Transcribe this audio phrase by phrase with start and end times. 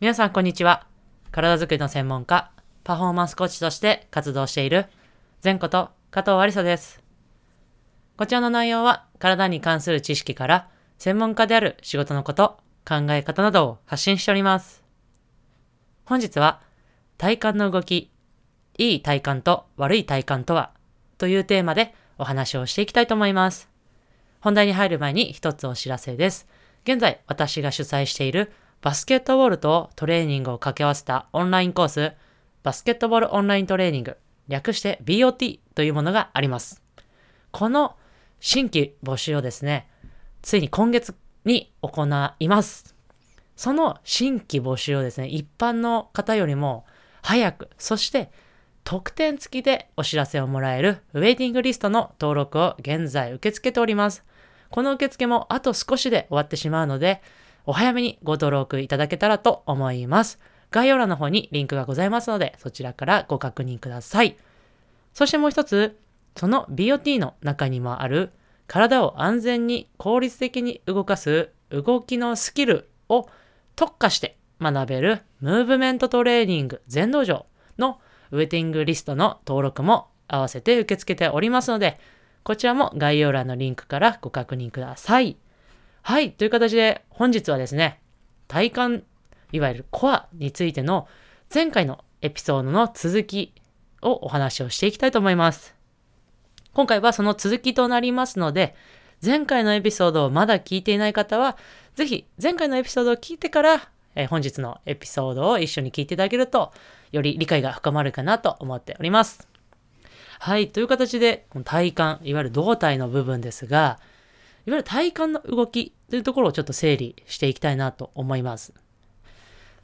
[0.00, 0.86] 皆さんこんにちは。
[1.30, 2.50] 体づくりの専門家、
[2.84, 4.86] パフォーマンスコーチとして活動している、
[5.44, 7.02] 前こと加藤ありさです。
[8.16, 12.56] こちらの内容は、体に関する知識から、専門家である仕事のこと、
[12.88, 14.82] 考え方などを発信しております。
[16.06, 16.62] 本日は、
[17.18, 18.10] 体幹の動き、
[18.78, 20.72] いい体幹と悪い体幹とは、
[21.18, 23.68] というテーマでお話をしていきたいと思います。
[24.40, 26.48] 本題に入る前に一つお知らせです。
[26.84, 28.50] 現在、私が主催している
[28.82, 32.12] バスケットボールとトレーニングを掛け合わせたオンラインコース、
[32.62, 34.16] バスケットボールオンライントレーニング、
[34.48, 36.82] 略して BOT というものがあります。
[37.50, 37.96] この
[38.40, 39.86] 新規募集をですね、
[40.40, 42.94] ついに今月に行います。
[43.54, 46.86] その新規募集をですね、一般の方よりも
[47.20, 48.30] 早く、そして
[48.84, 54.24] 特典付きでお知らせをもらえるウェイティングリストの登録を現在受け付けております。
[54.70, 57.20] この受付もあと少しで終わってしまうので、
[57.66, 60.38] お早めにご登録いただけたらと思います。
[60.70, 64.36] 概要欄の方にリンクがございますので、そちらからご確認ください。
[65.12, 65.98] そしてもう一つ、
[66.36, 68.30] その BOT の中にもある
[68.66, 73.28] 体を安全に効率的に動かす動きのスキルを
[73.74, 77.46] 特化して学べるムーブメントトレーニング全道場
[77.78, 81.98] のウェイティングリストの登録も合わせて受け付けておりますので、
[82.44, 85.36] こちらも概要欄のリンクからご確認ください。
[86.02, 86.32] はい。
[86.32, 88.00] という形で本日はですね、
[88.48, 89.04] 体幹、
[89.52, 91.08] いわゆるコアについての
[91.52, 93.54] 前回のエピソードの続き
[94.02, 95.74] をお話をしていきたいと思います。
[96.72, 98.74] 今回はその続きとなりますので、
[99.24, 101.56] 前回のエピソードをまだ聞いていない方は、
[101.94, 106.72] ぜひ前回のエピソードを聞いてから、えー本日のエピソードを一緒に聞いていただけると、
[107.12, 109.48] より理解が深まるかなと思っております。
[110.38, 110.68] はい。
[110.68, 113.98] という形で、この体幹、いわゆる胴体の部分ですが、
[114.66, 118.72] いわゆる体幹の動きというところをちょっと整理していきたいなと思います。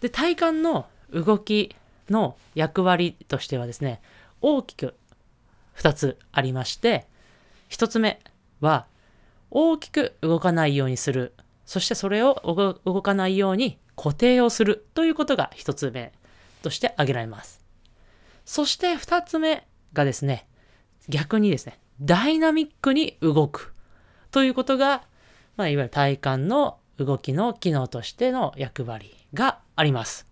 [0.00, 1.74] で、体幹の動き
[2.10, 4.00] の役割としてはですね、
[4.40, 4.94] 大きく
[5.76, 7.06] 2つありまして、
[7.70, 8.20] 1つ目
[8.60, 8.86] は、
[9.50, 11.32] 大きく動かないようにする。
[11.64, 12.42] そしてそれを
[12.84, 16.12] 動かないように固定をするということが1つ目
[16.62, 17.60] として挙げられます。
[18.44, 20.46] そして2つ目がですね、
[21.08, 23.74] 逆にですね、ダイナミックに動く
[24.30, 25.04] ということが、
[25.56, 30.26] まあ、いわゆる体幹の動きの機能としての役割があります。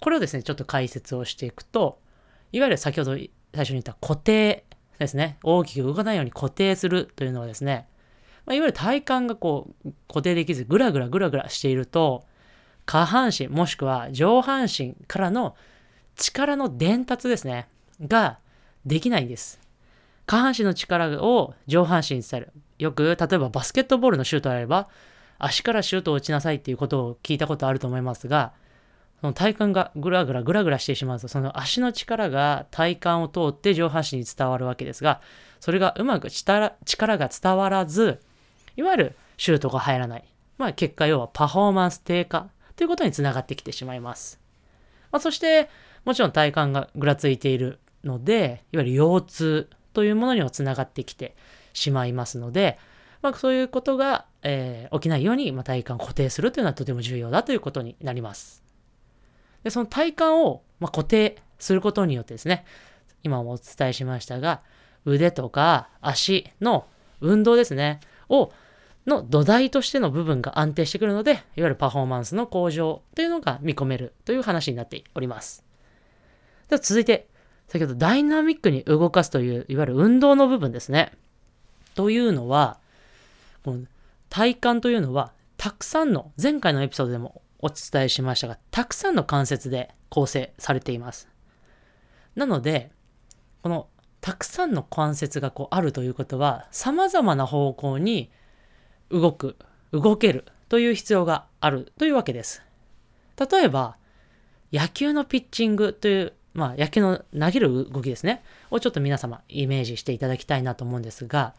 [0.00, 1.98] これをですね、ちょっと解説をしていくと、
[2.52, 4.64] いわゆる先ほど最初に言った固定
[4.98, 7.88] ですね、大きく動かないように固定するというのはですね、
[8.46, 12.24] まあ、いわゆる体幹がこう固定できずぐらぐらぐらぐらしていると、
[12.86, 15.56] 下半身もしくは上半身からの
[16.16, 17.68] 力の伝達ですね、
[18.00, 18.38] が
[18.84, 19.60] できないんです。
[20.26, 22.52] 下半身の力を上半身に伝える。
[22.78, 24.88] よく、例えばバスケットボールのシュートであれば、
[25.38, 28.52] 足からシュートを打ちなさいっていうことを聞いたことあると思いますが、
[29.20, 35.20] その体幹がぐらぐらぐらぐらしてしまうと、その足の力が体幹を通って上半身に伝わるわけですが、
[35.60, 38.20] それがうまく力が伝わらず、
[38.76, 40.24] いわゆるシュートが入らない。
[40.58, 44.40] まあ結果要はパフォーマンス低下ということにつながってきてしまいます。
[45.10, 45.70] まあ、そして、
[46.04, 51.34] もちろん体幹がぐらついているので、いわゆる腰痛というものにもつながってきて
[51.74, 52.78] しまいますので、
[53.20, 58.62] まあ、そういうことが、えー起きないように、まあ、体幹を固定するというのはとても重要だということになります。
[59.62, 62.64] で、その体幹を、まあ、固定することによってですね、
[63.22, 64.62] 今もお伝えしましたが、
[65.04, 66.86] 腕とか足の
[67.20, 68.52] 運動ですね、を、
[69.06, 75.64] の土台としての部分が安定してくるので、いわゆるパフォーマンスの向上というのが見込めるという話になっております。
[76.68, 77.28] では続いて、
[77.68, 81.12] 先ほどダイナミックに動かすという、いわゆる運動の部分ですね。
[81.94, 82.78] というのは、
[83.64, 83.86] この
[84.28, 91.28] 体幹というのは、たくさんの、前回のエピソードでもお伝えしましたが、たくさんの関節で構成されています。
[92.36, 92.90] なので、
[93.62, 93.88] この
[94.20, 98.30] たくさんの関節がこうあるということは、様々な方向に
[99.10, 99.56] 動く、
[99.92, 102.62] 動けるという必要があるというわけです。
[103.38, 103.96] 例えば、
[104.72, 111.54] 野球のピッチングという、まあ野球の投げる動きですね、をちょっと皆様イメージしていただきたいなと思うんですが、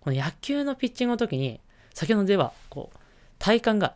[0.00, 1.60] この野球のピッチングの時に、
[1.94, 2.98] 先ほどでは、こう、
[3.38, 3.94] 体幹が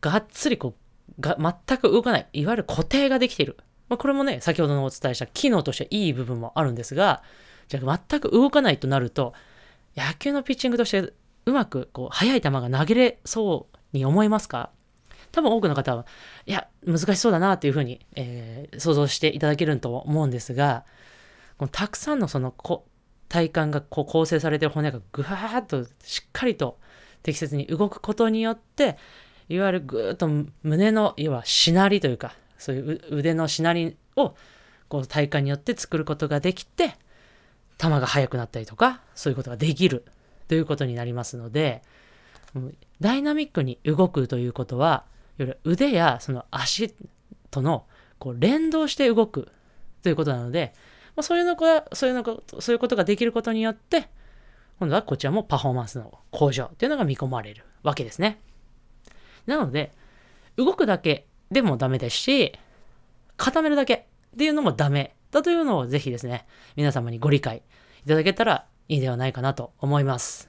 [0.00, 0.74] がっつりこ
[1.18, 1.36] う、が
[1.66, 3.56] 全く動かない、いわゆる固定ができている。
[3.88, 7.22] まあ、これもね、先ほどのお伝えした機能としていい部分もあるんですが、
[7.68, 9.34] じゃあ全く動かないとなると、
[9.96, 11.12] 野球のピッチングとして
[11.46, 14.70] うまくこう速い球が投げれそうに思いますか？
[15.32, 16.06] 多分多くの方は、
[16.46, 20.84] いや、難しそうだなというふうに、えー想像していただけると思うんですが、
[21.58, 22.86] このたくさんのそのこ
[23.34, 26.78] 体幹がこう構成されてる骨がぐわーっとしっかりと
[27.24, 28.96] 適切に動くことによって、
[29.48, 30.28] いわゆるぐーっと
[30.62, 34.36] 胸の、要はしなりというか、そういう腕のしなりを
[34.88, 36.94] こう体幹によって作ることができて、
[37.76, 40.04] 球が速くなったりとか、そういうことができる
[40.46, 41.82] ということになりますので、
[43.00, 45.06] ダイナミックに動くということは、
[45.38, 46.94] より腕やその足
[47.50, 47.84] との
[48.20, 49.48] こう連動して動く
[50.04, 50.72] ということなので、
[51.16, 54.08] まあ、そういうのが、そういうのが、そういうことができることによって、
[54.78, 58.40] 今度はこちらもパフォーマンスの向上というのが見込まれるわけですね。
[59.46, 59.92] なので、
[60.56, 62.52] 動くだけでもダメですし、
[63.36, 66.46] 固めるだけっていうのもダメだというのをぜひですね、
[66.76, 67.62] 皆様にご理解
[68.04, 70.48] いただけたらいいではないかなと思います。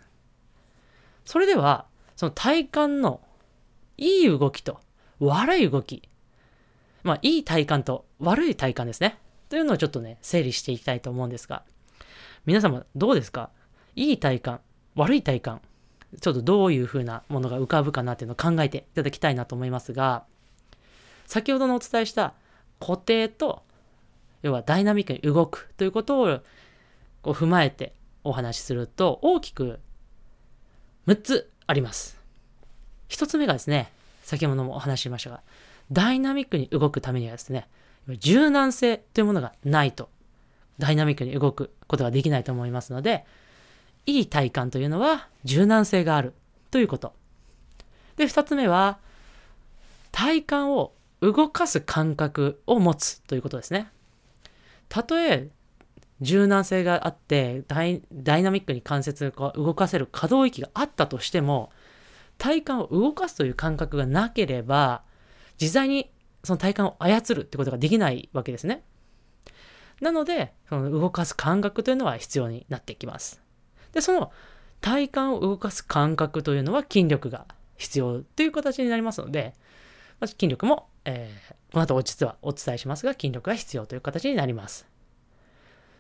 [1.23, 1.85] それでは、
[2.15, 3.21] その体幹の
[3.97, 4.79] いい動きと
[5.19, 6.07] 悪い動き、
[7.03, 9.17] まあ、いい体幹と悪い体幹ですね。
[9.56, 11.63] というのをちょっとね、整理していきたいと思うんですが、
[12.46, 13.52] 皆様どうですか？
[13.96, 14.57] いい体幹、
[14.96, 15.62] 悪い体幹、
[16.19, 20.25] ちょっとどういう風なものが浮かぶかなっていうのを考えていただきたいなと思いますが、
[21.25, 22.34] 先ほどのお伝えした
[22.81, 23.63] 固定と、
[24.42, 26.40] 要はダイナミックに動くということを
[27.22, 27.94] こう踏まえて
[28.25, 29.80] お話しすると、大きく
[31.08, 32.19] 6つあります。
[33.08, 33.90] 1つ目がですね、
[34.22, 35.42] 先ほどもお話ししましたが、
[35.94, 37.69] ダイナミックに動くためにはですね、
[38.07, 40.10] 柔軟性というものがないと、
[40.78, 43.25] ダイナミックに動くことができないと思いますので、
[44.06, 46.34] いい体感というのは柔軟性がある
[46.69, 47.13] ということ。
[48.18, 49.00] で、2つ目は、
[50.12, 53.90] 体幹を動かす感覚を持つということですね。
[54.88, 55.50] たとえ
[56.22, 58.01] 柔軟性があってダイ
[58.44, 61.72] ナミックに関節を動かせる可動域があったとしても
[62.38, 65.01] 体幹を動かすという感覚がなければ
[65.60, 66.10] 自在に
[66.45, 68.83] その体幹を操るってことができないわけですね。
[70.01, 73.42] なのでその動かす感覚というのは必要になってきます。
[73.94, 74.31] でその
[74.81, 77.45] 体幹を動かす感覚というのは筋力が
[77.77, 79.53] 必要という形になりますので、
[80.19, 84.88] まず筋力も、えー、この後実はお伝えしますが筋力が必要という形になります。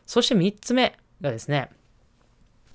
[0.05, 1.69] そして3つ目がですね、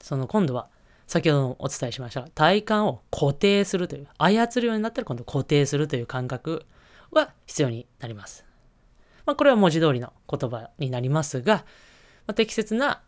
[0.00, 0.69] その今度は
[1.06, 6.64] 先ほどもお伝えしました体幹を固定するという、操るようになったら今度固定するという感覚
[7.11, 8.45] は必要になります。
[9.27, 11.57] まあ、これは文字通りの言葉になりますが、
[12.27, 13.03] まあ、適切な、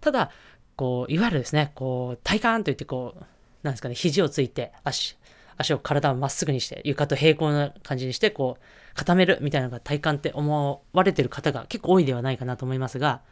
[0.00, 0.30] ただ、
[0.76, 3.24] こう、いわゆるですね、こう、体幹といって、こう、
[3.62, 5.16] なんですかね、肘をついて、足、
[5.56, 13.22] 足を体をまっすぐにして、床と平行な感じにして、こう、固めるみたいなのが体幹って思われてる方が結構多いではないかなと思いますが、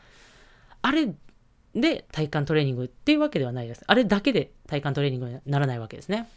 [0.83, 1.09] あれ
[1.75, 3.85] で体幹トレーニングっていうわけではないです。
[3.87, 6.29] あれだけで体幹トレーニングにならないわけですね。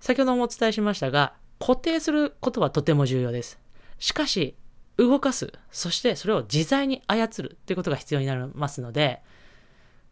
[0.00, 3.58] 先ほどもお伝えしましたが、固定することはとても重要です。
[3.98, 4.56] しかし、
[4.96, 9.22] 動かす、そしてそれを自在に操るということが必要になりますので、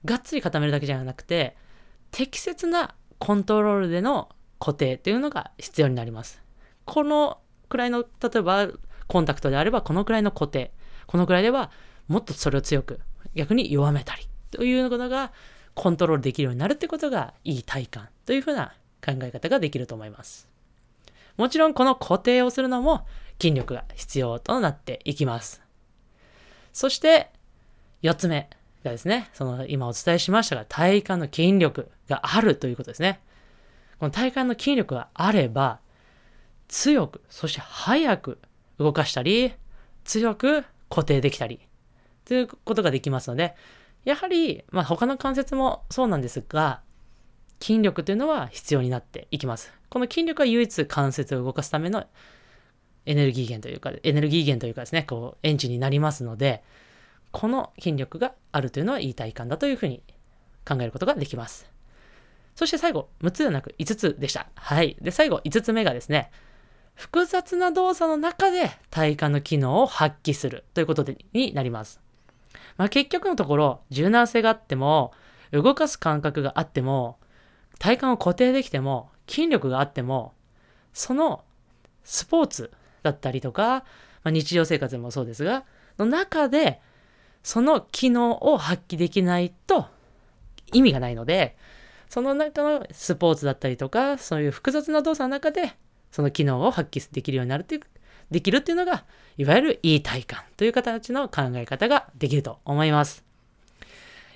[0.04, 1.56] がっつり固めるだけじゃなくて、
[2.10, 4.28] 適切なコントロールでの
[4.58, 6.42] 固定というのが必要になります。
[6.84, 7.38] この
[7.68, 8.68] くらいの、例えば
[9.06, 10.72] コンタクトであればこのくらいの固定、
[11.06, 11.70] このくらいでは
[12.08, 13.00] もっとそれを強く
[13.34, 15.32] 逆に弱めたりということが
[15.74, 18.72] コントロールできるようになるってことがいい体感というふうな
[19.04, 20.55] 考え方ができると思います。
[21.36, 23.06] もちろんこの固定をするのも
[23.40, 25.62] 筋力が必要となっていきます。
[26.72, 27.30] そして
[28.02, 28.48] 4つ目
[28.84, 33.20] がですね、その今お伝えしましたが体幹の筋力があるということですね。
[33.98, 35.80] この体幹の筋力があれば
[36.68, 38.38] 強く、そして速く
[38.78, 39.54] 動かしたり、
[40.04, 41.60] 強く固定できたり、
[42.24, 43.54] ということができますので、
[44.04, 46.82] やはり、まあ、他の関節もそうなんですが、
[47.60, 49.72] 筋力というのは必要になっていきます。
[49.88, 52.04] この筋力は唯一関節を動かすための
[53.06, 56.62] エネルギー源というか、エネルギー源というかですね、こう、エンジンになりますので、
[57.30, 60.02] この筋力があるというのはいい体感だというふうに
[60.66, 61.70] 考えることができます。
[62.56, 64.48] そして最後、6つではなく5つでした。
[64.54, 64.96] はい。
[65.00, 66.30] で、最後、5つ目がですね、
[66.94, 72.00] 複雑な動作の中で体幹の機能を発揮するということでになります。
[72.78, 75.12] まあ、結局のところ、柔軟性があっても、
[75.52, 77.18] 動かす感覚があっても、
[77.78, 80.34] 体幹を固定できても、筋力があっても、
[80.92, 81.44] その
[82.04, 82.70] スポーツ
[83.02, 83.84] だったりとか、
[84.22, 85.64] まあ、日常生活でもそうですが、
[85.98, 86.80] の中で、
[87.42, 89.86] その機能を発揮できないと
[90.72, 91.56] 意味がないので、
[92.08, 95.76] その中のスポーツだったりとか、そういう複雑な動作の中で、
[96.10, 97.82] その機能を発揮できるようになるっていう
[98.30, 99.04] できるっていうのが、
[99.36, 103.24] いわゆるいい体感という形の考え方ができると思います。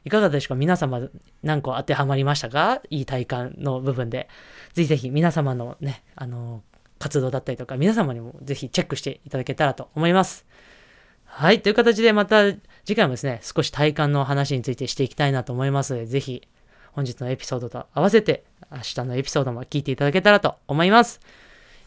[0.04, 0.54] いかがでしょうか？
[0.56, 1.00] 皆様
[1.42, 2.80] 何個当てはまりましたか？
[2.90, 4.28] いい体感の部分で。
[4.72, 6.62] ぜひぜひ皆様のね、あの、
[6.98, 10.46] 活動だったりとか、皆様にもぜひチェックしていただけたらと思います。
[11.24, 11.62] はい。
[11.62, 12.52] という形でまた
[12.84, 16.46] 次回もですね、少し体感の話についてしていきたいなと思いますので、ぜひ
[16.92, 21.20] 本日のエピソードと合わせて明日のエピソードも聞いていただけたらと思います。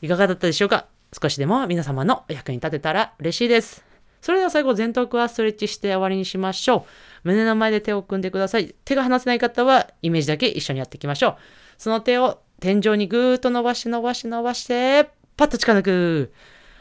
[0.02, 0.88] いかがだったでしょうか？
[1.22, 3.84] 少しでも皆様のお役に立てたら嬉しいです。
[4.22, 6.84] それでは最後、前頭腔はストレッチして終わりにしましょう。
[7.24, 8.76] 胸の前で手を組んでください。
[8.86, 11.36] 手が離せない方は、イメージだけ一緒にやっていきましょう。
[11.78, 16.34] その手を天井にぐーっと伸ばし伸ばし伸ばして、パッと近抜く。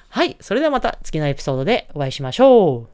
[0.08, 0.36] はい。
[0.40, 2.91] それではまた次のエピソードでお会いしましょう。